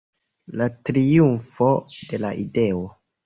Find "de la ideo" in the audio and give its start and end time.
2.13-2.81